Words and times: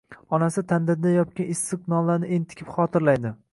onasi 0.37 0.63
tandirda 0.71 1.11
yopgan 1.17 1.51
issiq 1.57 1.85
nonlarni 1.95 2.33
entikib 2.39 2.75
xotirlaydi. 2.79 3.37